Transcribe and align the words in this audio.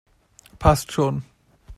Passt 0.57 0.91
schon! 0.91 1.21